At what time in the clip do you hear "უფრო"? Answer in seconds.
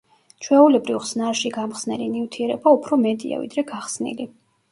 2.79-2.99